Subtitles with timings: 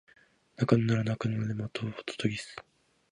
[0.57, 2.55] 鳴かぬなら鳴くまで待とうホトトギス